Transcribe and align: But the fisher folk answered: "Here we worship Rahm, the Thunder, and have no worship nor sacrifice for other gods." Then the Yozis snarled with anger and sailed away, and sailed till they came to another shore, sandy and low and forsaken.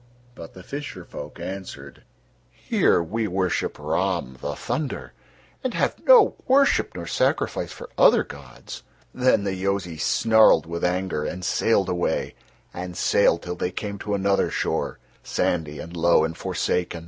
But 0.33 0.55
the 0.55 0.63
fisher 0.63 1.05
folk 1.05 1.39
answered: 1.39 2.01
"Here 2.49 3.03
we 3.03 3.27
worship 3.27 3.77
Rahm, 3.77 4.35
the 4.39 4.55
Thunder, 4.55 5.13
and 5.63 5.75
have 5.75 6.03
no 6.07 6.33
worship 6.47 6.95
nor 6.95 7.05
sacrifice 7.05 7.71
for 7.71 7.87
other 7.99 8.23
gods." 8.23 8.81
Then 9.13 9.43
the 9.43 9.53
Yozis 9.53 10.01
snarled 10.01 10.65
with 10.65 10.83
anger 10.83 11.23
and 11.23 11.45
sailed 11.45 11.87
away, 11.87 12.33
and 12.73 12.97
sailed 12.97 13.43
till 13.43 13.53
they 13.55 13.69
came 13.69 13.99
to 13.99 14.15
another 14.15 14.49
shore, 14.49 14.97
sandy 15.21 15.77
and 15.77 15.95
low 15.95 16.23
and 16.23 16.35
forsaken. 16.35 16.99